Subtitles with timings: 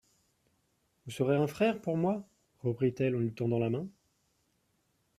[1.05, 2.25] Vous serez un frère pour moi?
[2.63, 3.87] reprit-elle en lui tendant la main.